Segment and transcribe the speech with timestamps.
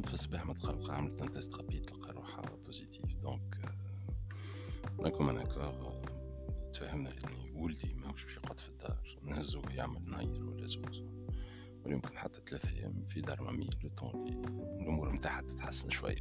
[0.00, 3.60] عاد في الصباح متقلقة عملت un test rapide لقى روحها positive donc
[4.96, 6.02] d'un commun accord
[6.72, 11.02] تفاهمنا يعني ولدي ماهوش باش يقعد في الدار نهزو يعمل نهير ولا زوز
[11.84, 14.28] ولا يمكن حتى ثلاثة أيام في دار mamie le temps
[14.80, 16.16] الأمور متاعها تتحسن شوية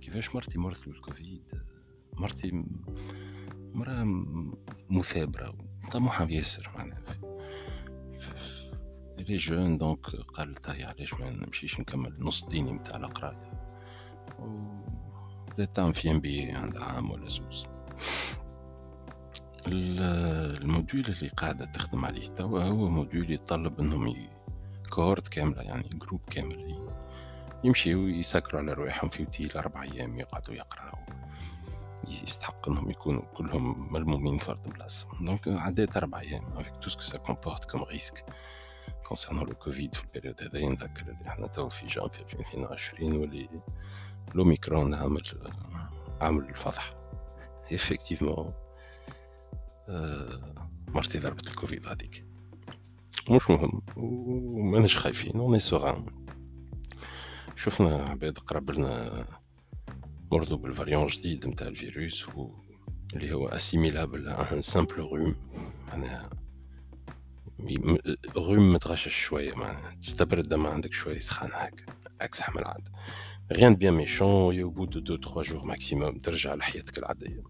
[0.00, 1.50] كيفاش مرتي مرضت بالكوفيد
[2.16, 2.64] مرتي
[3.74, 4.04] مرأة
[4.90, 5.56] مثابرة
[5.92, 7.20] طموحة ياسر معناها
[9.18, 13.52] elle est jeune donc قالت هي علاش ما نمشيش نكمل نص ديني متاع القراية
[14.38, 14.46] و
[15.50, 17.66] بدات في MBA عندها عام ولا زوز.
[19.66, 24.28] ال module اللي قاعدة تخدم عليه توا هو module يتطلب إنهم
[24.90, 26.88] cohorte كاملة يعني groupe كامل
[27.64, 30.98] يمشيو يسكروا على رواحهم في اوتيل أربع أيام يقعدوا يقراو.
[32.08, 36.95] يستحق إنهم يكونوا كلهم ملمومين في فرد بلاصة donc عديت أربع أيام avec tout ce
[36.95, 38.24] que ça comporte comme risque
[39.08, 43.48] concernant le Covid في ال période هذا نذكر اللي إحنا تو في جانفي 2022 واللي
[44.34, 45.22] l'Omicron عامل
[46.20, 46.94] عامل الفضح
[47.72, 48.52] effectivement
[49.88, 50.54] آه
[50.88, 52.24] مرتي ضربت الكوفيد هذيك
[53.30, 56.06] مش مهم وماناش خايفين on est serein
[57.56, 59.24] شفنا عباد قرب لنا
[60.32, 62.50] مرضوا بال variant جديد نتاع الفيروس و
[63.14, 65.36] اللي هو assimilable à un simple rhume
[65.88, 66.30] معناها
[68.36, 69.94] rhume متغشش شوية معناها.
[70.00, 71.84] تستبرد ما عندك شوية سخان هكا
[72.20, 72.88] عكس حمل عاد.
[73.52, 77.42] rien de bien méchant au bout de deux trois jours maximum ترجع لحياتك العادية.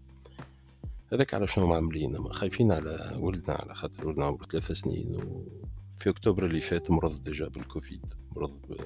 [1.13, 6.45] هذاك على شنو عاملين خايفين على ولدنا على خاطر ولدنا عمره ثلاثة سنين وفي أكتوبر
[6.45, 8.05] اللي فات مرض déjà بالكوفيد.
[8.35, 8.77] مرض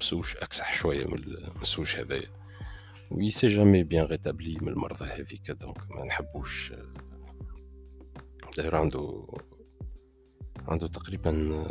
[0.00, 2.30] مسوش أكسح شوية من المسوش هذايا.
[3.10, 6.72] il s'est jamais bien rétabli من المرضى هذيك donc ما نحبوش.
[8.56, 9.26] داير عنده
[10.68, 11.64] عنده تقريبا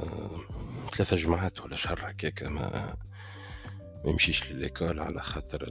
[0.96, 2.96] ثلاثة جماعات ولا شهر هكاك ما
[4.06, 5.68] ما يمشيش ل l'école على خاطر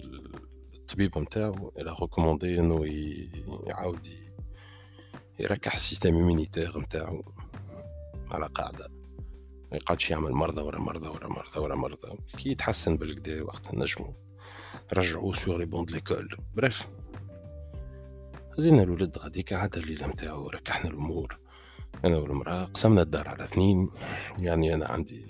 [0.74, 2.84] الطبيب نتاعو il a recommandé إنه
[3.66, 4.08] يعاود
[5.38, 7.34] يركح ال système immunitaire نتاعو
[8.30, 8.88] على قاعدة.
[9.70, 12.18] ما يقعدش يعمل مرضى ورا مرضى ورا مرضى ورا مرضى.
[12.38, 14.14] كي يتحسن بالكدا وقت نجمو
[14.92, 16.86] نرجعوه sur les bancs de l'école bref
[18.58, 21.38] هزينا الولد غاديك عاد الليلة نتاعو ركحنا الأمور.
[22.04, 23.88] أنا والمرأة قسمنا الدار على اثنين.
[24.38, 25.26] يعني أنا عندي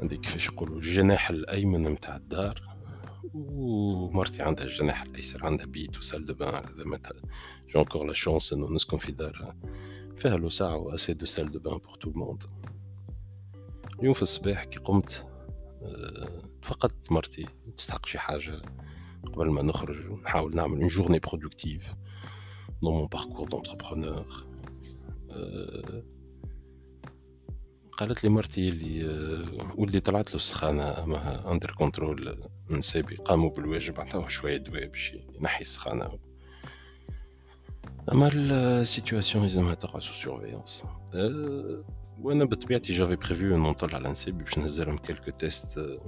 [0.00, 2.70] عندي كيفاش يقولوا الجناح الأيمن نتاع الدار
[3.34, 7.00] ومرتي عندها الجناح الأيسر عندها بيت و salle de bain زعما
[7.68, 9.54] j'ai encore la chance انه نسكن في دار
[10.16, 12.42] فيها الوساعة و aussi deux salles de bain pour tout le monde
[13.98, 15.26] اليوم في الصباح كي قمت
[16.62, 17.46] فقدت مرتي.
[17.76, 18.62] تستحق شي حاجة
[19.32, 21.94] قبل ما نخرج ونحاول نعمل une journée productive
[22.82, 24.26] dans mon parcours d'entrepreneur
[27.92, 29.04] قالت لي مرتي اللي
[29.76, 35.60] ولدي طلعت له السخانة أما under control نسابي قاموا بالواجب عطاوه شوية دواء باش ينحي
[35.60, 36.18] السخانة.
[38.12, 40.84] أما ال situation لازمها تقع sous surveillance
[42.20, 45.98] وأنا بطبيعتي j'avais prévu انو نطلع على نسيبي باش نهزلهم quelques tests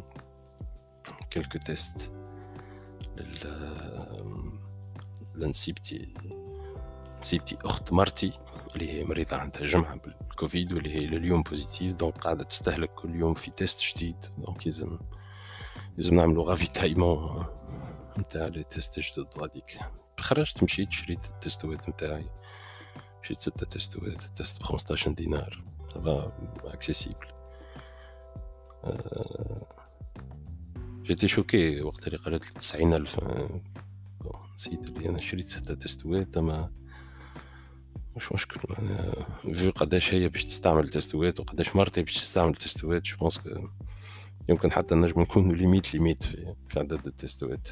[1.30, 2.12] quelques tests
[3.16, 3.38] لل
[5.34, 6.14] لنسيبتي.
[7.22, 8.32] نسيبتي أخت مرتي
[8.74, 13.34] اللي هي مريضة عندها جمعة بالكوفيد واللي هي لليوم positive donc قاعدة تستهلك كل يوم
[13.34, 14.16] في test جديد.
[14.38, 14.98] donc لازم
[15.96, 17.46] لازم نعملو ravitaillement
[18.18, 19.78] نتاع les tests جدد غاديك.
[20.20, 22.28] خرجت مشيت شريت التستوات نتاعي.
[23.22, 25.64] شريت ستة تستوات ال test بخمسطاش دينار.
[25.94, 26.32] ça va
[26.64, 27.26] accessible
[31.02, 33.20] j'étais choqué وقت اللي قالت لي تسعين ألف.
[34.54, 36.81] نسيت اللي أنا شريت ستة تستوات أما
[38.16, 38.60] مش مشكل.
[38.78, 43.40] أنا في قداش هي باش تستعمل تستوات وقداش مرتي باش تستعمل تستوات je pense
[44.48, 47.68] يمكن حتى نجم نكون limite limite في, في عدد التستوات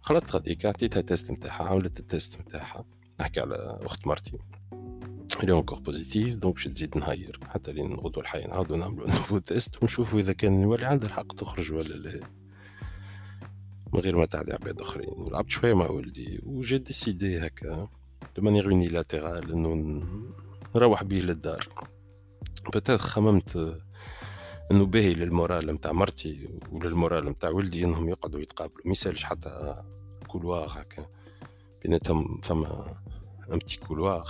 [0.00, 2.84] خلطت غاديك عطيتها test نتاعها عملت ال test نتاعها
[3.20, 4.38] نحكي على أخت مرتي.
[5.40, 7.40] اللي encore positive donc باش تزيد نهير.
[7.48, 11.72] حتى لين نغدو الحي نعاودو نعملو nouveau test ونشوفو إذا كان يولي عندها الحق تخرج
[11.72, 12.20] ولا لا.
[13.92, 15.28] من غير ما تعدي عباد أخرين.
[15.32, 17.88] لعبت شوية مع ولدي و j'ai décidé هكا.
[18.36, 20.02] de manière unilatérale انه
[20.76, 21.68] نروح بيه للدار.
[22.74, 23.80] بتات خممت
[24.70, 28.86] أنه باهي لل moral نتاع مرتي ولل moral نتاع ولدي إنهم يقعدوا يتقابلوا.
[28.86, 29.82] ما يسالش حتى
[30.26, 31.06] couloir هكا.
[31.82, 32.96] بيناتهم فما
[33.52, 34.28] un petit couloir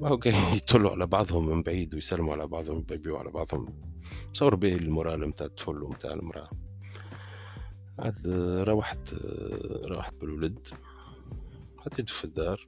[0.00, 0.18] ما هو
[0.54, 3.68] يطلوا على بعضهم من بعيد ويسلموا على بعضهم يبيبيوا على بعضهم.
[4.34, 6.50] تصور باهي ال moral نتاع الطفل ونتاع المرأة.
[7.98, 8.28] عاد
[8.68, 9.14] روحت
[9.84, 10.68] روحت بالولد.
[11.78, 12.66] حطيته في الدار.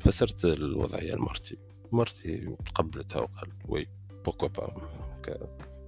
[0.00, 1.58] فسرت الوضعية لمرتي
[1.92, 3.86] مرتي تقبلتها وقالت oui
[4.24, 4.74] pourquoi pas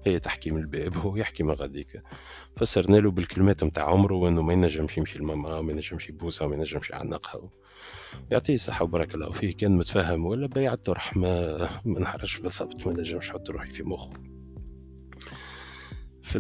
[0.07, 2.03] هي تحكي من الباب هو يحكي من غاديك.
[2.57, 6.91] فسرنا له بالكلمات نتاع عمره وإنه ما ينجمش يمشي لماما ما ينجمش يبوسها ما ينجمش
[6.91, 7.51] يعنقها
[8.31, 9.57] يعطيه الصحة وبارك الله فيه.
[9.57, 14.13] كان متفهم ولا بيعته رحمة ما نعرفش بالضبط ما نجمش نحط روحي في مخه.
[16.23, 16.39] في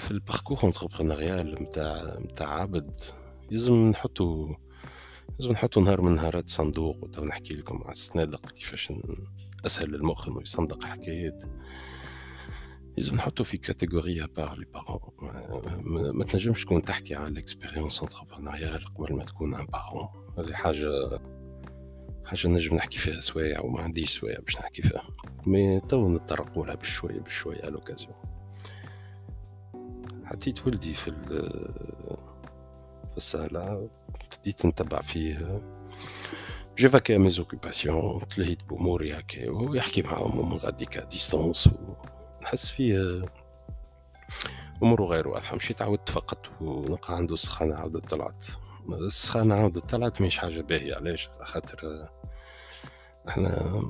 [0.00, 0.58] في ال parcours.
[0.64, 2.96] entrepreneurial نتاع نتاع عبد
[3.50, 4.54] لازم نحطو
[5.38, 8.92] لازم نحطو نهار من نهارات صندوق وتو نحكي لكم على الصنادق كيفاش
[9.66, 11.44] أسهل للمخ إنه يصندق حكايات
[12.96, 15.00] لازم نحطو في catégorie par les parents
[16.14, 21.20] ما تنجمش تكون تحكي على l'expérience entrepreneuriale قبل ما تكون un parent هذه حاجة
[22.24, 25.08] حاجة نجم نحكي فيها سوايع وما عنديش سوايع باش نحكي فيها.
[25.46, 27.76] mais تو نتطرقوا لها بشوية بشوية على
[30.30, 31.10] حطيت ولدي في
[33.10, 33.90] في الصالة
[34.38, 35.62] بديت نتبع فيه.
[36.78, 41.70] j'ai vaqué à mes occupations تلهيت بأموري هكا ويحكي معاهم من غاديك distance
[42.40, 43.22] ونحس فيه
[44.82, 45.56] أموره غير واضحة.
[45.56, 48.46] مشيت عاودت فقط ونلقى عنده السخانة عاودت طلعت.
[48.88, 52.08] السخانة عاودت طلعت مش حاجة باهية علاش؟ على خاطر
[53.28, 53.82] أحنا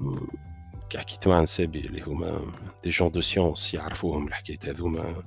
[0.90, 2.52] كي حكيت مع نسابي اللي هما
[2.82, 5.22] des gens de science يعرفوهم الحكايات هذوما.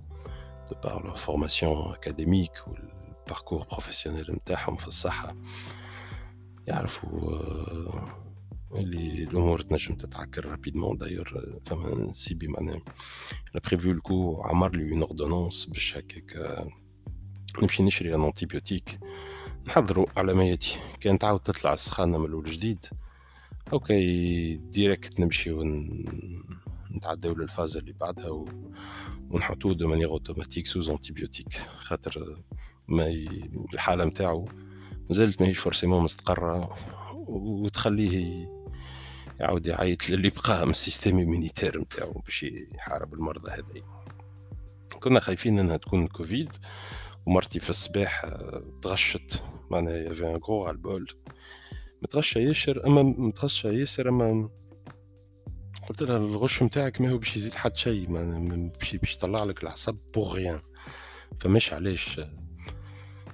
[0.70, 2.88] De par leur formation académique ou le
[3.26, 5.36] parcours professionnel نتاعهم في الصحة
[6.68, 7.42] يعرفوا
[8.76, 12.82] اللي الأمور تنجم تتعكر rapidement d'ailleurs فما نسيبي معناها
[13.54, 16.66] أنا beau-frère الكو عمر لي une ordonnance باش هكاك
[17.62, 19.00] نمشي نشري un antibiotique
[19.68, 22.86] نحضروا على ما ياتي كان تعاود تطلع السخانه من الأول جديد
[23.74, 25.52] OK direct نمشي
[26.94, 28.46] ونتعداو للفازة اللي بعدها و...
[29.30, 32.42] ونحطوه de manière automatique sous antibiotique خاطر
[32.88, 33.50] ما ي...
[33.74, 34.50] الحالة نتاعو
[35.10, 36.78] مازالت ماهيش forcément مستقرة
[37.28, 38.48] وتخليه
[39.40, 43.82] يعاود يعيط للي بقى من ال système immunitaire نتاعو باش يحارب المرضى هذي.
[45.00, 46.56] كنا خايفين إنها تكون كوفيد
[47.26, 48.26] ومرتي في الصباح
[48.82, 49.44] تغشت.
[49.72, 51.08] معناها y avait un gros ras-le-bol
[52.02, 54.50] متغشى ياسر أما متغشى ياسر أما
[55.90, 58.08] قلت لها الغش نتاعك ما هو باش يزيد حد شيء
[58.80, 60.60] باش باش يطلع لك العصب pour rien
[61.40, 62.22] فماش علاش؟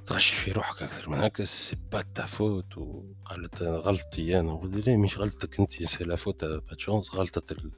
[0.06, 4.56] تغشي في روحك أكثر من هكا c'est pas ta faute وقالت غلطتي أنا.
[4.56, 7.72] قلت لها مش غلطتك أنت c'est la faute à pas de chance غلطة ال...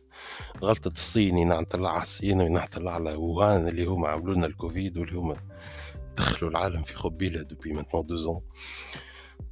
[0.62, 4.98] غلطة الصيني نعم طلع على الصين ونعم طلع على ووهان اللي هما عملوا لنا الكوفيد
[4.98, 5.38] واللي هما
[6.18, 8.42] دخلوا العالم في خبيله depuis maintenant deux ans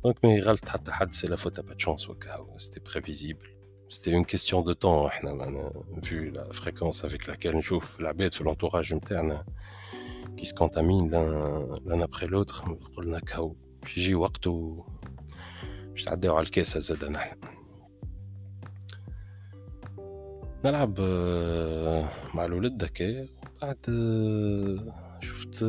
[0.03, 2.79] donc ما غلط حتى حد c'est la faute à pas de chance و que c'était
[2.79, 3.58] prévisible
[3.89, 5.71] c'était une question de temps إحنا
[6.03, 9.45] vu la fréquence avec laquelle نشوف العباد في l'entourage نتاعنا
[10.37, 11.09] qui se contaminent
[11.85, 12.63] l'un après l'autre.
[12.97, 14.83] قلنا كهو باش يجي وقت و
[15.91, 17.35] باش تعداو على الكاسة زاد نحن
[20.65, 20.99] نلعب
[22.33, 23.27] مع الولد هكا
[23.61, 23.85] بعد
[25.21, 25.65] شفت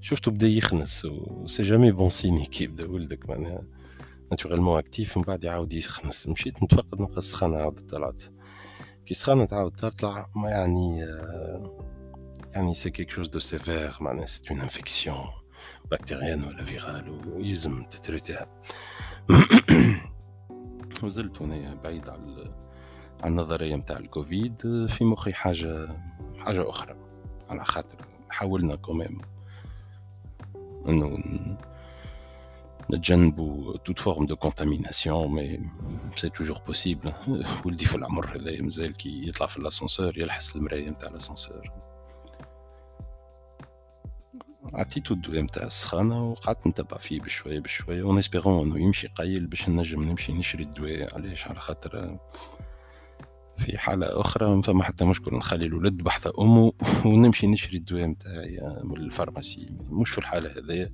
[0.00, 3.62] شفته بدا يخنس و c'est jamais bon signe كي يبدا ولدك معناها
[4.30, 8.22] naturellement actif من بعد يعاود يخنس مشيت نتفقد نلقى السخانة عاودت طلعت.
[9.06, 11.06] كي السخانة تعاود تطلع ما يعني
[12.52, 15.26] يعني c'est quelque chose de sévère معناها c'est une infection
[15.90, 18.46] bactérienne ولا virale ويلزم تتريتيها
[21.02, 22.54] وزلت هنا بعيد على
[23.20, 24.86] على النظرية متاع الكوفيد.
[24.88, 25.98] في مخي حاجة
[26.38, 26.96] حاجة أخرى.
[27.50, 27.98] على خاطر
[28.30, 29.20] حاولنا quand même
[30.88, 31.18] إنه
[32.94, 35.60] نتجنبوا toute forme de contamination mais
[36.16, 37.12] c'est toujours possible
[37.64, 41.70] ولدي في العمر هذا مازال كي يطلع في l'ascenseur يلحس المرايه نتاع l'ascenseur
[44.74, 49.68] عطيتو الدواء نتاع السخانة وقعدت نتبع فيه بشوية بشوية en espérant انه يمشي قيل باش
[49.68, 52.18] نجم نمشي نشري الدواء علاش على خاطر
[53.58, 56.72] في حالة أخرى فما حتى مشكل نخلي الولد بحذا أمه
[57.04, 60.92] ونمشي نشري الدواء نتاعي من ال pharmacie مش في الحالة هذيا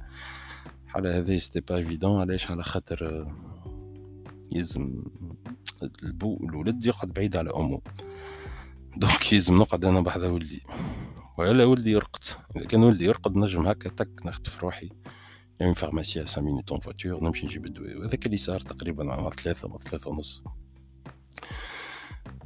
[0.93, 3.27] الحالة هذه c'était pas évident علاش؟ على خاطر
[4.53, 5.05] يلزم
[6.03, 7.81] البو الولد يقعد بعيد على أمه.
[8.97, 10.63] donc يلزم نقعد أنا بحذا ولدي.
[11.39, 12.25] ولا ولدي يرقد.
[12.57, 14.91] إذا كان ولدي يرقد نجم هكا تك نختف روحي.
[15.61, 17.99] يعني pharmacie à 5 minutes en voiture نمشي نجيب الدواء.
[17.99, 20.43] وهذاك اللي صار تقريبا على ثلاثة أو ثلاثة ونص.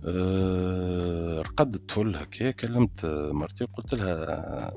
[0.04, 4.72] أه رقد الطفل هكا كلمت مرتي وقلت لها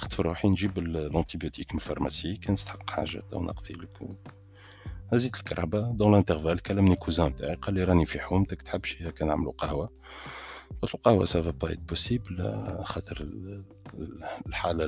[0.00, 3.98] في روحي نجيب l'antibiotique من ال pharmacie كان نستحق حاجة تو نقتلك
[5.12, 9.24] هزيت الكرهبة dans l'intervalle كلمني cousin تاعي قال لي راني في حومتك تحب شي هكا
[9.24, 9.90] نعملو قهوة.
[10.82, 12.36] قلت له قهوة ça va pas possible
[12.84, 13.28] خاطر
[14.46, 14.84] الحالة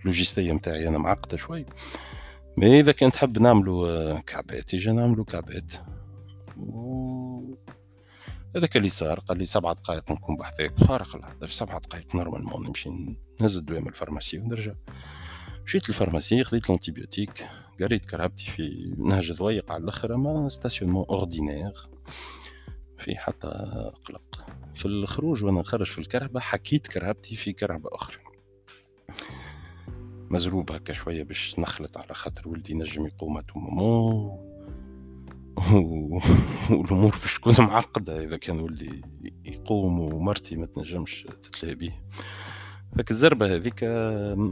[0.00, 1.66] اللوجستيه نتاعي أنا معقدة شوي.
[2.58, 5.72] mais إذا كان تحب نعملو آه، كعبات يجي نعملو كعبات.
[6.56, 7.23] و
[8.56, 12.66] هذاك اللي صار قال لي سبعة دقائق نكون بحذاك خارق العادة في سبعة دقائق normalement
[12.66, 12.90] نمشي
[13.40, 14.74] نهز الدواء من ال pharmacie ونرجع.
[15.64, 17.48] مشيت لل pharmacie خذيت l'antibiotique
[17.80, 21.72] قريت كرهبتي في نهج ضويق على الأخر أما stationnement ordinaire.
[22.98, 23.48] في حتى
[24.04, 24.46] قلق.
[24.74, 28.18] في الخروج وأنا خارج في الكرهبه حكيت كرهبتي في كرهبه أخرى.
[30.30, 34.53] مزروب هكا شوية باش نخلط على خاطر ولدي نجم يقوم tout moment
[36.70, 39.02] والأمور باش تكون معقدة إذا كان ولدي
[39.44, 41.92] يقوم ومرتي ما تنجمش تتلاهي به.
[42.98, 43.84] فك الزربة هذيك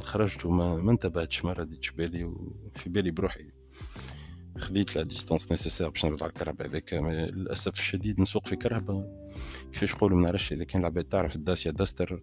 [0.02, 3.50] خرجت وما ما انتبهتش ما رديتش بالي وفي بالي بروحي.
[4.58, 9.06] خذيت la distance nécessaire باش نرد على الكرهبه هذاك للأسف الشديد نسوق في كرهبه
[9.72, 12.22] كيفاش نقولوا ما نعرفش إذا كان العباد تعرف ال Dacia Duster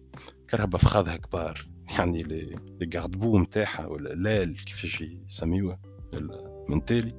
[0.50, 1.66] كرهبه فخاذها كبار.
[1.98, 5.80] يعني لي لي بو نتاعها ولا l'aile كيفاش يسميوها
[6.68, 7.12] من تالي.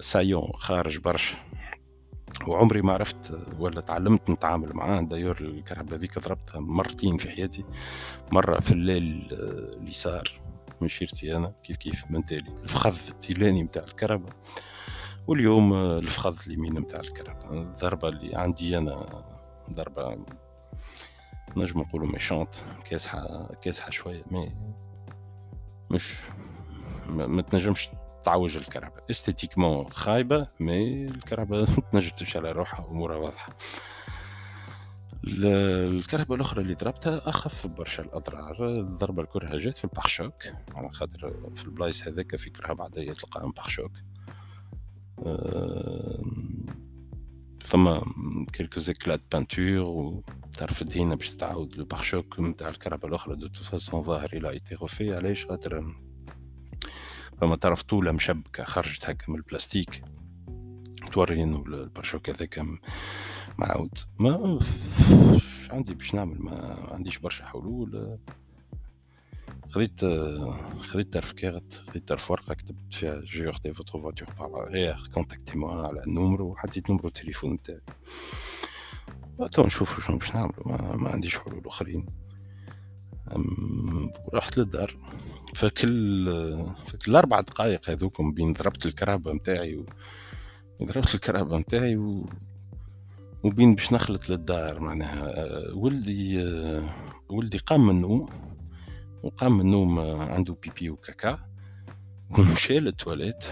[0.00, 1.36] saillant خارج برشا.
[2.46, 5.00] وعمري ما عرفت ولا تعلمت نتعامل معاه.
[5.00, 7.64] d'ailleurs الكرهبة هذيك ضربتها مرتين في حياتي.
[8.32, 9.28] مرة في الليل
[9.82, 10.40] اليسار
[10.80, 12.50] من شيرتي أنا كيف كيف من تالي.
[12.62, 14.32] الفخذ التيلاني متاع الكرهبة
[15.26, 19.24] واليوم الفخذ اليمين متاع الكرهبة الضربة اللي عندي أنا
[19.72, 20.18] ضربة
[21.56, 22.54] نجم نقولوا méchante.
[22.84, 24.52] كاسحة كاسحة شوية mais
[25.90, 26.14] مش
[27.08, 27.88] ما تنجمش
[28.24, 33.56] تعوج الكرهبة esthétiquement خايبة mais الكرهبة تنجم تمشي على روحها أمورها واضحة.
[35.24, 38.02] الكرهبة الأخرى اللي ضربتها أخف برشا.
[38.02, 40.34] الأضرار الضربة الكرهة جات في ال pare-chocs
[40.74, 43.92] على خاطر في البلايص هذاك في كرهبة عادية تلقاهم pare-chocs
[47.60, 48.04] فما
[48.52, 51.86] quelques éclats peinture وتعرف الدهينة باش تتعاود لو
[52.38, 53.36] نتاع الكرهبة الأخرى.
[53.36, 55.94] de toute façon ظاهر elle a été refaite علاش؟ خاطر
[57.40, 60.04] فما طرف طولة مشبكة خرجت هكا من البلاستيك.
[61.12, 62.64] توري إنه ال pare-chocs هذاك
[63.58, 64.58] معاود ما
[65.70, 68.18] عندي باش نعمل؟ ما عنديش برشا حلول.
[69.70, 70.04] خذيت
[70.80, 75.86] خذيت طرف كارت خذيت طرف ورقة كتبت فيها j'ai heurté votre voiture par erreur contactez-moi
[75.86, 77.80] على النومرو وحطيت نومرو التليفون نتاعي.
[79.52, 82.06] تو نشوف شنو باش نعملو ما, ما عنديش حلول آخرين.
[84.34, 84.96] رحت للدار.
[85.54, 86.26] فكل
[86.76, 89.86] فكل الأربع دقائق هذوكم بين ضربت الكرابه نتاعي و...
[90.82, 92.26] ضربت الكرابه نتاعي و...
[93.44, 95.72] وبين باش نخلط للدار معناها.
[95.72, 96.38] ولدي
[97.28, 98.28] ولدي قام من النوم
[99.22, 101.38] وقام من النوم عنده بيبي وكاكا
[102.38, 103.44] ومشى للتواليت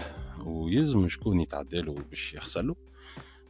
[0.45, 2.75] ويلزم شكون يتعدى باش يغسله.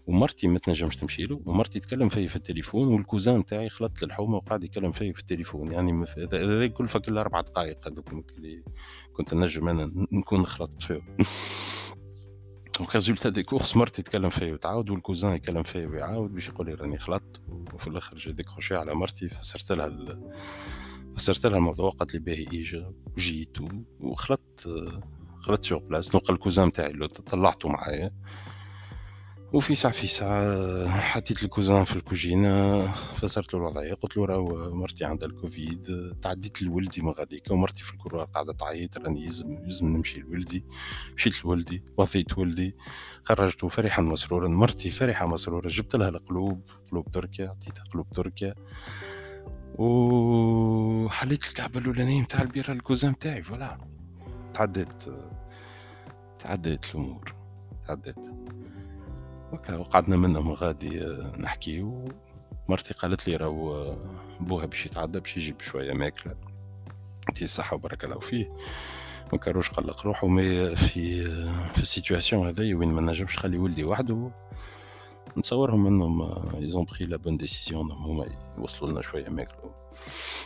[0.08, 4.36] ومرتي ما تنجمش تمشي له ومرتي تكلم فيا في التليفون وال cousin تاعي خلط للحومه
[4.36, 5.72] وقاعد يكلم فيا في التليفون.
[5.72, 8.64] يعني هذا كل فكل أربع دقائق هذوك اللي
[9.14, 11.18] كنت نجم أنا نكون خلطت فيهم.
[12.80, 16.68] و résultat des courses مرتي تكلم فيا وتعاود وال cousin يكلم فيا ويعاود باش يقول
[16.68, 17.42] لي راني خلطت
[17.74, 20.30] وفي الآخر j'ai décroché على مرتي فسرت لها ال...
[21.18, 23.58] فسرت لها الموضوع قالت لي باهي إجا وجيت
[24.00, 24.70] وخلطت
[25.42, 28.12] خلطت sur place نلقى ال cousin تاعي اللي طلعته معايا
[29.54, 34.76] وفي ساعة في ساعة حطيت ال cousin في الكوجينة فسرت له الوضعية قلت له راهو
[34.76, 39.54] مرتي عندها الكوفيد تعديت لولدي من غاديك ومرتي في ال couloir قاعدة تعيط راني يلزم
[39.54, 40.66] يلزم نمشي لولدي
[41.16, 42.76] مشيت لولدي وضيت ولدي
[43.24, 48.56] خرجته فرحا مسرورا مرتي فرحة مسرورة جبت لها القلوب قلوب تركيا عطيتها قلوب تركيا.
[49.76, 53.78] وحليت الكعبة الأولانية نتاع البيرة ال cousin نتاعي voilà.
[54.54, 55.04] تعديت
[56.40, 57.36] تعديت الأمور
[57.88, 58.16] تعديت.
[59.54, 61.86] وقعدنا منهم غادي آه، نحكي.
[62.68, 63.98] مرتي قالت لي راهو آه،
[64.40, 66.36] بوها باش يتعدى باش يجيب شوية ماكلة.
[67.34, 68.56] تي الصحة وبارك الله فيه.
[69.34, 70.28] ما كاروش قلق روحه.
[70.28, 74.32] mais في آه، في ال situation هذي وين ما نجمش نخلي ولدي وحده.
[75.38, 76.22] نتصورهم انهم
[76.56, 78.26] ils ont pris la bonne décision هما
[78.58, 79.74] يوصلوا لنا شوية ماكلة.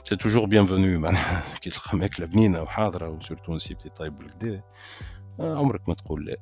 [0.04, 4.62] c'est toujours bienvenu معناها كي تلقى ماكلة بنينة وحاضرة و surtout نسيبتي طيب بالكدا
[5.40, 6.38] عمرك ما تقول لا.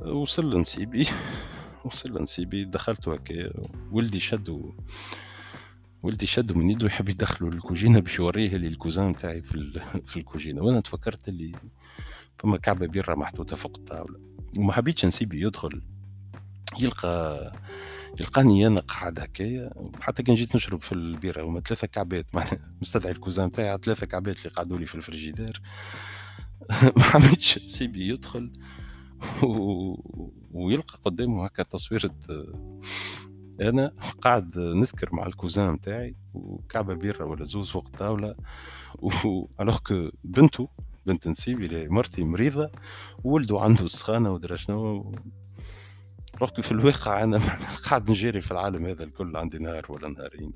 [0.00, 1.08] وصل لنسيبي.
[1.84, 3.52] وصل لنسيبي دخلت هكا
[3.92, 4.74] ولدي شدو
[6.02, 9.80] ولدي شدو من يدو يحب يدخلوا للكوجينة باش يوريه لي ال cousin تاعي في
[10.10, 10.62] في الكوجينة.
[10.62, 11.52] وأنا تفكرت اللي
[12.38, 14.20] فما كعبة بيرة محطوطة فوق الطاولة.
[14.58, 15.82] وما حبيتش نسيبي يدخل.
[16.80, 17.52] يلقى
[18.20, 22.26] يلقاني أنا قاعد هكايا حتى كان جيت نشرب في البيرة هما ثلاثة كعبات.
[22.82, 25.62] مستدعي ال cousin تاعي ثلاثة كعبات اللي قعدوا لي في الفريجيدير
[26.96, 28.52] ما حبيتش نسيبي يدخل.
[30.52, 32.14] ويلقى قدامه هكا تصويرة
[33.60, 38.34] أنا قاعد نسكر مع ال cousin نتاعي وكعبة بيرة ولا زوز فوق الطاولة.
[38.98, 40.68] و alors que بنته
[41.06, 42.70] بنت نسيبي مرتي مريضة
[43.24, 45.14] وولده عنده السخانة ودرا شنو.
[46.40, 47.38] روح في الواقع أنا
[47.88, 50.52] قاعد نجري في العالم هذا الكل عندي نهار ولا نهارين.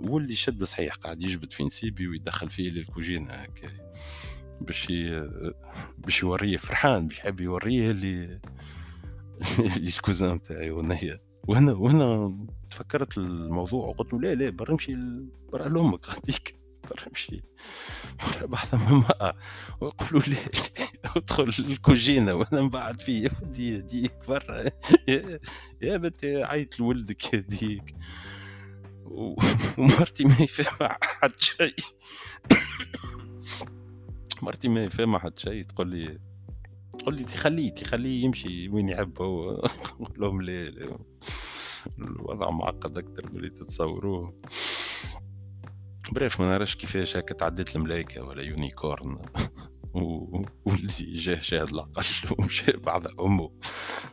[0.00, 3.68] ولدي شد صحيح قاعد يجبد في نسيبي ويدخل فيه للكوجينة هكا
[4.60, 4.92] باش
[5.98, 8.40] باش يوريه فرحان باش يحب يوريه اللي
[9.76, 12.36] الكوزان تاعي وهنا وهنا وهنا
[12.70, 14.96] تفكرت الموضوع وقلت له لا لا برا نمشي
[15.52, 17.42] برا لامك غاديك برا نمشي
[18.18, 19.36] برا بحث من ماء
[19.80, 20.36] ويقولوا لي
[21.16, 24.64] ادخل الكوجينة وأنا بعد فيه يا ودي يديك برا.
[25.82, 27.94] يا بنتي عيط لولدك يديك
[29.04, 31.74] ومرتي ما يفهم حد شيء.
[34.42, 36.18] مرتي ما يفهم حد شيء تقول لي
[36.98, 39.50] تقول لي تخليه تخليه يمشي وين يحب هو
[40.00, 40.98] نقول لهم لا
[41.98, 44.36] الوضع معقد أكثر من اللي تتصوروه.
[46.12, 49.18] bref ما نعرفش كيفاش هكا تعديت الملايكه ولا unicorn.
[50.64, 52.04] واللي جاه شاهد العقل
[52.38, 53.50] ومشى بعد امه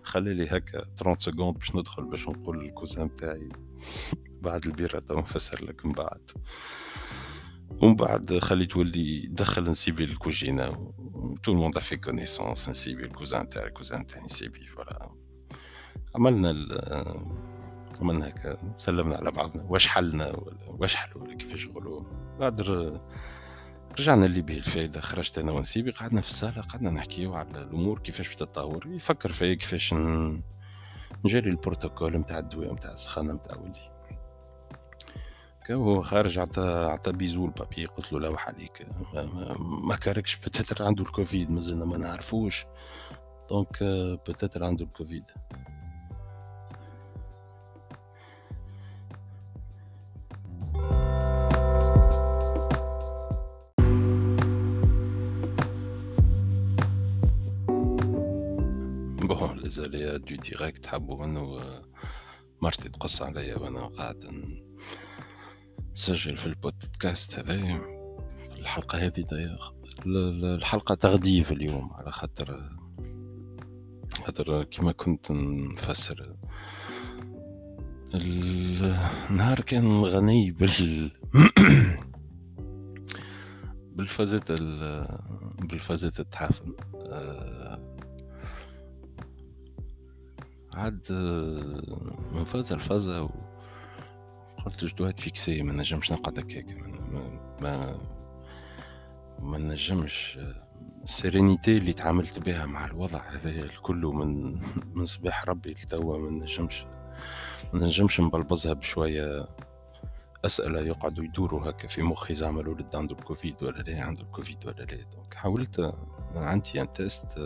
[0.04, 3.50] خلي لي هكا 30 secondes باش ندخل باش نقول لل cousin تاعي
[4.42, 6.32] بعد البيرة تو نفسر لك من بعد.
[7.70, 10.94] ومن بعد خليت ولدي يدخل نسيبي الكوجينة
[11.44, 15.12] tout le monde fait connaissance نسيبي ال cousin تاعي ال cousin تاعي نسيبي voilà
[16.16, 16.50] عملنا
[18.02, 19.64] عملنا هكا سلمنا على بعضنا.
[19.64, 20.36] واش حلنا؟
[20.68, 22.04] واش حلو ولا كيفاش يقولوا
[22.40, 22.62] بعد
[24.00, 25.02] رجعنا اللي به الفايدة.
[25.02, 29.94] خرجت أنا ونسيبي قعدنا في الصالة قعدنا نحكيو على الأمور كيفاش بتتطور يفكر فيا كيفاش
[31.26, 33.90] نجري البروتوكول نتاع الدواء نتاع السخانة نتاع ولدي
[35.72, 40.84] هو خارج عطى عطى بيزو البابي قلت له لوح عليك ما, ما, ما كاركش بتتر
[40.86, 42.66] عنده الكوفيد مازلنا ما نعرفوش.
[43.50, 43.84] donc
[44.30, 45.24] peut-être عنده الكوفيد.
[59.28, 61.60] bon les aléas du direct حبوا انه
[62.62, 64.24] مرتي تقص عليا وأنا قاعد
[65.98, 67.56] نسجل في البودكاست هذا.
[68.52, 69.74] في الحلقة هذه داير
[70.56, 72.70] الحلقة تغديف اليوم على خاطر
[74.26, 76.36] خاطر كما كنت نفسر.
[78.16, 81.12] النهار كان غني بال
[83.96, 84.52] بالفازات
[85.62, 86.76] بالفازات التحافل
[90.74, 91.06] عاد
[92.32, 93.30] من فازة لفازة
[94.70, 96.66] je dois fixer ما نجمش نقعد هكاك.
[97.62, 97.98] ما,
[99.40, 100.40] ما نجمش.
[101.04, 104.60] ال sérénité اللي تعاملت بها مع الوضع هذا الكل من
[104.96, 106.86] من صباح ربي لتوا ما نجمش
[107.74, 109.48] ما نجمش نبلبزها بشوية.
[110.46, 114.76] أسئلة يقعدوا يدوروا هكا في مخي زعما الولد عنده الكوفيد ولا لا عنده الكوفيد ولا
[114.84, 115.04] لا.
[115.14, 115.94] donc حاولت
[116.36, 117.40] عندي un test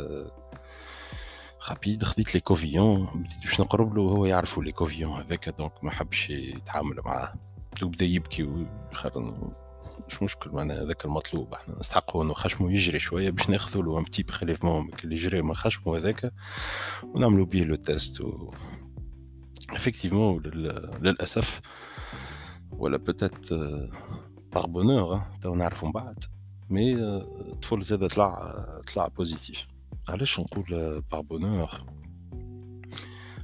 [1.69, 7.01] rapide خديت l'écouvillon بديت باش نقرب له وهو يعرفوا l'écouvillon هذاك donc ما حبش يتعامل
[7.05, 7.33] معاه.
[7.83, 9.53] وبدا يبكي ويخرن
[10.07, 11.53] مش مشكل معنا هذاك المطلوب.
[11.53, 15.55] إحنا نستحقوا انه خشمه يجري شوية باش ناخذوا له un petit prélèvement اللي يجري من
[15.55, 16.33] خشمه هذاك
[17.03, 18.21] ونعملوا بيه le test.
[18.21, 18.51] و
[19.69, 20.41] effectivement
[21.01, 21.61] للأسف
[22.71, 23.53] ولا peut-être
[24.53, 26.23] par bonheur تو نعرفوا من بعد.
[26.69, 28.37] mais الطفل زاد طلع
[28.93, 29.67] طلع positif
[30.09, 31.69] علاش نقول par bonheur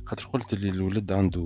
[0.06, 1.41] خاطر قلت اللي الولد عنده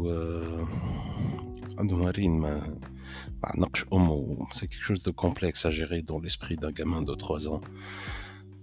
[1.77, 2.79] عنده نهارين ما
[3.27, 7.15] ما عنقش امه c'est quelque chose de complexe à gérer dans l'esprit d'un gamin de
[7.15, 7.67] 3 ans.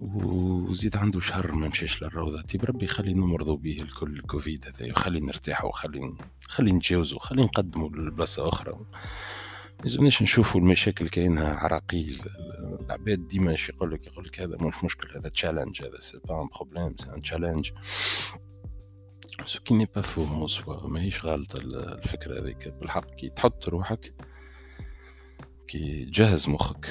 [0.01, 2.43] وزيد عنده شهر ما مشيش للروضة.
[2.43, 6.17] تي بربي خلي نمرضوا به الكل الكوفيد هذا وخلي نرتاحوا وخلي
[6.49, 8.79] خلي نتجاوزوا خلي نقدموا لبلاصة أخرى.
[9.83, 12.23] لازمناش نشوفوا المشاكل كاينها عراقيل.
[12.81, 16.43] العباد ديما اش يقول لك يقول لك هذا مش مشكل هذا challenge هذا c'est pas
[16.43, 17.71] un problème c'est un challenge
[19.47, 22.69] ce qui n'est pas faux soi ماهيش غالطة الفكرة هذيك.
[22.69, 24.15] بالحق كي تحط روحك
[25.69, 26.87] كي تجهز مخك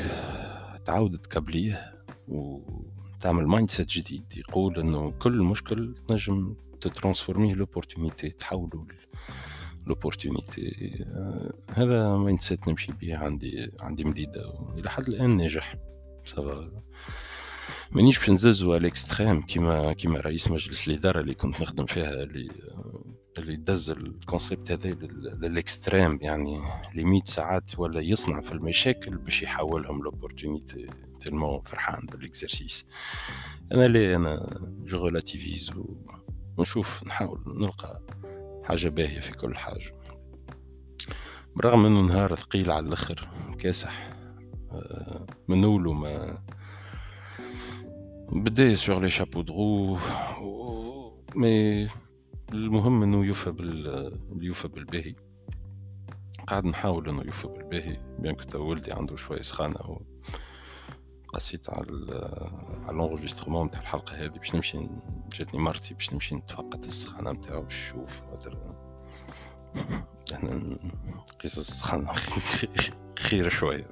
[0.86, 1.94] تعاود تكبليه
[2.28, 4.34] وتعمل mindset جديد.
[4.38, 8.86] يقول إنه كل مشكل تنجم تترانسفورميه ل opportunité تحولوا
[9.88, 11.06] ل opportunité
[11.74, 14.54] هذا mindset نمشي به عندي عندي مديدة.
[14.80, 15.76] إلى حد الآن ناجح.
[16.26, 16.72] ça va
[17.92, 22.24] مانيش باش ندزو على ال extrême كيما كيما رئيس مجلس الإدارة اللي كنت نخدم فيها
[22.24, 22.50] اللي
[23.38, 24.90] اللي دز ال concept هذا
[25.36, 26.62] لل extrême يعني
[26.96, 30.88] limite ساعات ولا يصنع في المشاكل باش يحولهم ل opportunité
[31.22, 32.86] tellement فرحان بال exercice
[33.72, 35.72] أنا ليه؟ أنا je relativise
[36.58, 37.04] ونشوف.
[37.08, 37.44] نحاول.
[37.48, 38.02] نلقى.
[38.68, 39.94] حاجة باهية في كل حاجة.
[41.56, 43.28] برغم إنه نهار ثقيل على الآخر
[43.60, 44.14] كاسح
[44.72, 46.44] آه، من اولو ما
[48.32, 49.98] بدا sur les chapeaux de roue
[51.36, 51.88] mais
[52.54, 55.16] المهم إنه يوفى بال يوفى بالباهي.
[56.48, 60.00] قاعد نحاول إنه يوفى بالباهي bien كنت ولدي عنده شوية سخانة
[61.28, 61.88] قصيت على
[62.88, 64.90] على l'enregistrement نتاع الحلقة هذه باش نمشي
[65.38, 68.22] جاتني مرتي باش نمشي نتفقد السخانة نتاعو باش نشوف
[70.34, 70.78] أنا
[71.44, 72.12] قصص السخانة
[73.20, 73.88] خير شوية.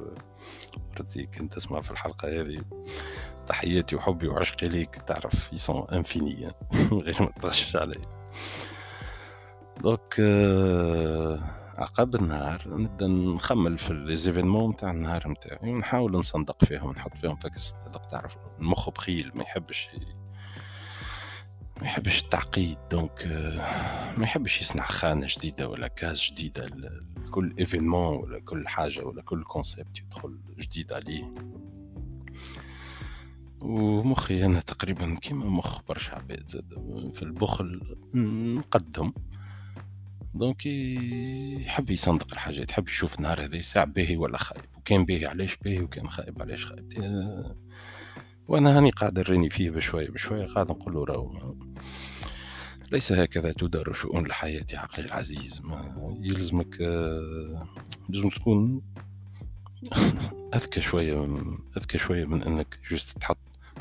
[0.94, 2.62] مرتي كنت تسمع في الحلقة هذه.
[3.48, 4.96] تحياتي وحبي وعشقي ليك.
[4.96, 6.52] تعرفي sont infinis
[7.06, 8.02] غير ما تغش علي.
[9.82, 10.16] donc
[11.78, 17.36] عقب النهار نبدا نخمل في les événements نتاع النهار نتاعي ونحاول نصندق فيهم ونحط فيهم
[17.36, 19.90] فهاك الصنادق تعرف المخ بخيل ما يحبش
[21.82, 23.26] ما يحبش التعقيد donc
[24.18, 26.66] ما يحبش يصنع خانة جديدة ولا case جديدة
[27.26, 31.34] لكل événement ولا كل حاجة ولا كل concept يدخل جديد عليه.
[33.62, 36.74] ومخي أنا تقريبا كيما مخ برشا عباد زاد
[37.14, 37.98] في البخل
[38.56, 39.14] نقدم.
[40.36, 45.56] donc يحب يصندق الحاجات يحب يشوف النهار هذا ساعة باهي ولا خايب؟ وكان باهي علاش
[45.56, 46.94] باهي وكان خايب علاش خايب؟
[48.48, 51.56] وأنا هاني قاعد نريني فيه بشوية بشوية قاعد نقول له راهو
[52.92, 56.82] ليس هكذا تدار شؤون الحياة يا عقلي العزيز ما يلزمك
[58.10, 58.82] لازم تكون
[60.56, 61.28] أذكى شوية
[61.78, 63.38] أذكى شوية من أنك جست تحط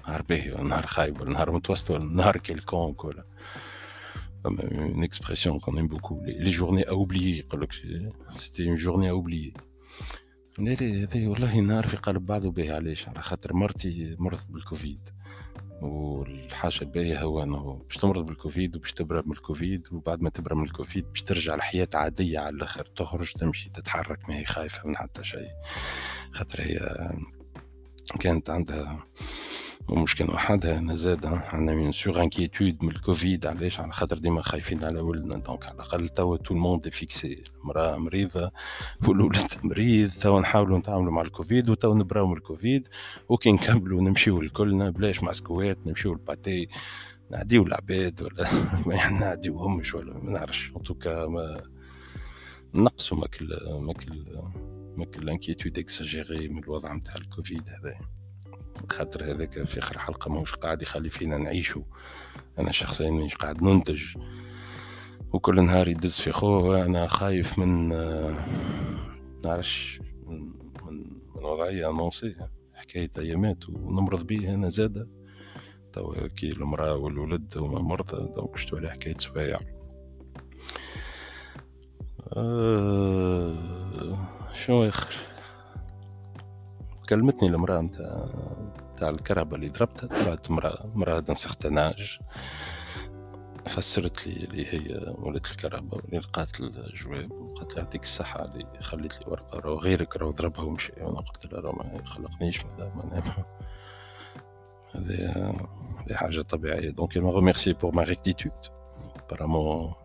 [0.08, 3.24] نهار باهي ولا نهار خايب ولا نهار متوسط ولا نهار كيلكونك ولا
[4.50, 7.46] une expression qu'on aime beaucoup les, les journées à oublier
[8.36, 9.54] c'était une journée à oublier.
[10.58, 15.08] هذا والله نهار في قلب بعضه به علاش على خاطر مرتي مرضت بالكوفيد.
[15.82, 20.64] والحاجة الباهية هو إنه باش تمرض بالكوفيد وباش تبرى من الكوفيد وبعد ما تبرى من
[20.64, 22.84] الكوفيد باش ترجع الحياة عادية على الآخر.
[22.96, 25.50] تخرج تمشي تتحرك ما هي خايفة من حتى شيء.
[26.32, 26.78] خاطر هي
[28.20, 29.06] كانت عندها
[29.88, 34.84] ومشكل وحدها أنا زاد عندنا une source d'inquiétude من الكوفيد علاش؟ على خاطر ديما خايفين
[34.84, 35.38] على ولدنا.
[35.38, 38.50] donc على الأقل توا tout le monde fixé المرأة مريضة
[39.08, 42.88] والولد مريض توا نحاولوا نتعاملوا مع الكوفيد وتوا نبراو من الكوفيد
[43.28, 46.68] وكي نكملوا نمشيو الكلنا بلاش معسكوات نمشيو الباتي
[47.30, 48.48] نعديو العباد ولا
[48.86, 50.72] ما نعديوهمش ولا ما نعرفش.
[50.76, 51.62] en tout cas ما
[52.74, 54.26] نقصوا ماكل ماكل
[54.96, 57.98] ماكل inquiétude exagérée من الوضع نتاع الكوفيد هذا
[58.90, 61.82] خاطر هذاك في آخر حلقة ماهوش قاعد يخلي فينا نعيشوا
[62.58, 64.02] أنا شخصيا مش قاعد ننتج
[65.32, 67.88] وكل نهار يدز في خوه أنا خايف من
[69.44, 72.36] نعرفش من, من, وضعية annoncée
[72.74, 75.08] حكاية أيامات ونمرض بيه أنا زاده.
[75.92, 79.58] توا كي المرأة والولد هما مرضى donc باش تولي حكاية سوايع.
[82.36, 85.14] أه شنو آخر؟
[87.08, 88.28] كلمتني المرأة نتاع
[88.96, 91.94] تاع الكرهبة اللي ضربتها طلعت مرأة مرأة d'un certain
[93.68, 99.12] فسرت لي اللي هي ولات الكرهبة واللي لقات الجواب وقالت لي يعطيك الصحة اللي خليت
[99.12, 100.92] لي ورقة راهو غيرك راهو ضربها ومشي.
[101.00, 103.22] وأنا قلت لها راهو ما يخلقنيش مدام أنا
[104.94, 105.50] هذه
[106.06, 106.90] هذه حاجة طبيعية.
[106.90, 108.62] donc م'a remercié pour ma rectitude.
[109.18, 109.96] Apparemment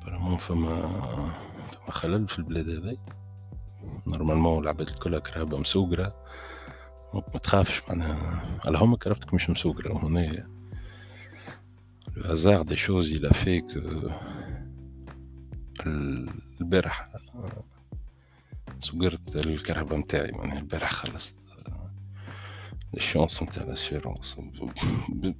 [0.00, 0.76] apparemment فما
[1.72, 2.98] فما خلل في البلاد هذي.
[4.06, 6.14] normalement العباد الكل كرهبة مسوقرة.
[7.14, 8.40] ما تخافش معناها.
[8.66, 10.06] على هما كرهبتك مش مسوقرة.
[10.06, 10.46] هنا
[12.16, 14.10] le hasard des choses fait que
[16.60, 17.08] البارح
[18.80, 21.36] سوقرت الكرهبة متاعي معناها البارح خلصت
[22.94, 24.36] l'échéance نتاع l'assurance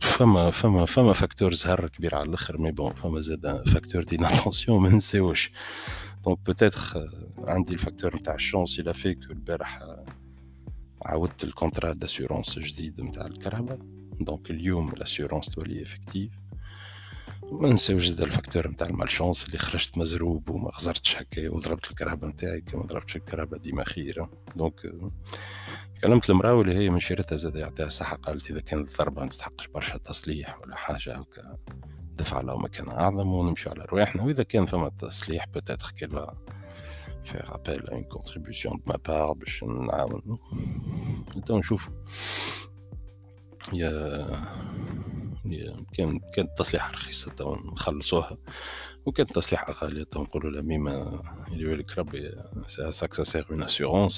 [0.00, 2.58] فما فما فما facteur زهر كبير على الأخر.
[2.58, 5.50] mais bon فما زاد facteur d'inattention ما نساوش
[6.26, 9.82] donc peut-être عندي ال facteur نتاع ال chance il a fait que البارح
[11.02, 13.78] عاودت ال contrat d'assurance جديد نتاع الكرهبة
[14.20, 16.32] donc اليوم l'assurance تولي effective
[17.52, 21.90] ما نساوش زاد ال facteur نتاع ال malchance اللي خرجت مزروب وما خزرتش هكا وضربت
[21.90, 24.80] الكرهبة نتاعي كي ما ضربتش الكرهبة ديما خير donc
[26.02, 29.66] كلمت المراه واللي هي من شيرتها زاد يعطيها صحة قالت إذا كانت الضربة ما تستحقش
[29.66, 31.58] برشا تصليح ولا حاجة هكا.
[32.16, 36.36] دفع الله ما كان أعظم ونمشي على رواحنا وإذا كان فما تصليح peut-être qu'elle va
[37.24, 40.38] فيغ ابل اون كونتريبيسيون ما بار باش نعاون.
[41.46, 41.90] تو نشوف.
[43.72, 44.26] يا
[45.92, 48.36] كان كانت تصليحة رخيصة تو نخلصوها
[49.06, 52.34] وكانت تصليحة غالية تو نقولوا لا ميما يلي لك ربي
[52.66, 53.44] سي سا سيغ
[53.82, 54.08] اون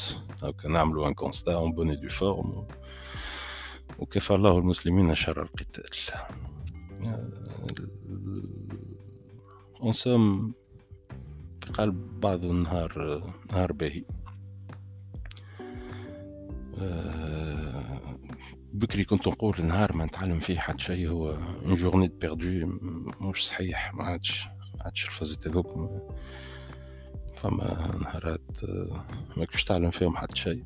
[0.43, 2.67] هاكا نعملوا ان كونستا اون بوني دو فورم
[3.99, 5.91] وكفى الله المسلمين شر القتال.
[9.85, 10.55] ensemble
[11.61, 14.05] في قلب بعض النهار نهار باهي.
[18.73, 21.31] بكري كنت نقول نهار ما نتعلم فيه حد شيء هو
[21.65, 22.67] une journée perdue
[23.21, 25.67] مش صحيح ما عادش ما عادش الفازات هذوك
[27.35, 28.61] فما نهارات
[29.37, 30.65] ماكش تعلم فيهم حد شيء.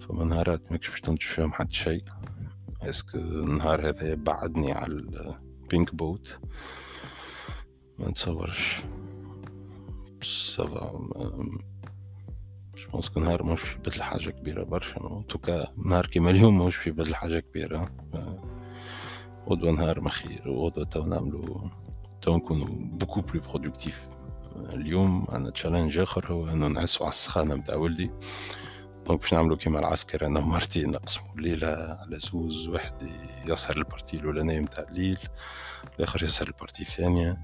[0.00, 2.04] فما نهارات ماكش باش تنتج فيهم حد شيء.
[2.88, 6.38] est-ce que النهار هذا يبعدني على ال pink boat
[7.98, 8.82] ما نتصورش.
[10.22, 11.08] ça va
[12.76, 15.24] je pense نهار مش يبدل حاجة كبيرة برشا.
[15.28, 17.90] en tout cas نهار كيما اليوم مش يبدل حاجة كبيرة.
[19.48, 21.70] غدوة نهار مخير وغدوة تو نعملو
[22.20, 24.06] تو نكونو beaucoup plus productifs
[24.56, 28.10] اليوم عندنا challenge آخر هو إنه نعسو على السخانة متاع ولدي.
[29.06, 31.68] donc باش نعملو كيما العسكر أنا ومرتي نقسمو الليلة
[32.00, 32.94] على زوز واحد
[33.44, 35.18] يسهر ال partie الاولانية متاع الليل
[35.98, 37.38] الآخر يسهر ال partie الثانية.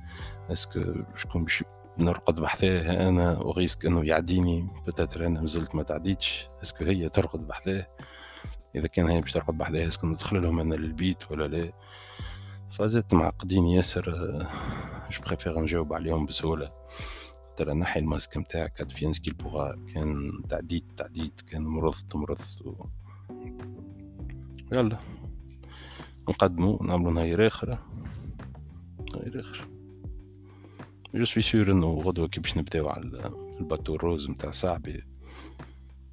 [0.51, 0.81] est-ce que
[1.16, 1.64] شكون باش
[1.99, 6.49] نرقد بحذاه أنا au risque أنه يعديني peut-être أنا مازلت ما تعديتش.
[6.62, 7.87] est-ce que هي ترقد بحذاه
[8.75, 11.73] إذا كان هي باش ترقد بحذاه est-ce que ندخل لهم أنا للبيت ولا لا؟
[12.71, 14.05] فازات معقدين ياسر
[15.11, 16.73] je préfère نجاوب عليهم بسهولة.
[17.59, 22.85] ترى نحي الماسك نتاعك advienne que pourra كان تعديت تعديت كان مرضت مرضت و...
[24.73, 24.99] يلا.
[26.29, 27.79] نقدمو نعملو نهاية أخرى
[29.14, 29.66] نهاية أخرى
[31.14, 35.05] je suis sûr إنه غدوة كي باش نبداو على ال bateau rose نتاع صاحبي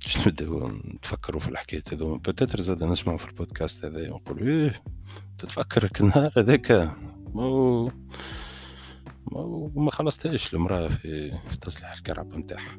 [0.04, 4.82] باش نبداو نتفكروا في الحكايات هذوما peut-être زاد نسمعوا في البودكاست هذا ونقول إيه
[5.38, 6.72] تتفكرك النهار هذاك.
[7.34, 7.92] ما
[9.76, 12.78] ما خلصتهاش المرأة في, في تصليح الكرهبة نتاعها